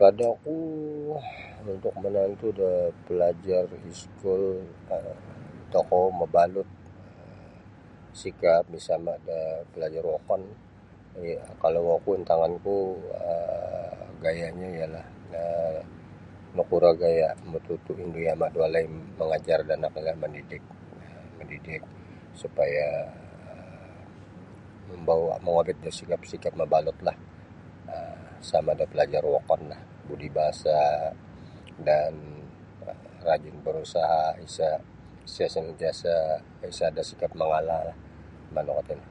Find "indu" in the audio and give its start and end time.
18.02-18.26